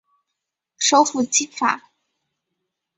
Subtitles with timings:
[0.79, 1.91] 首府基法。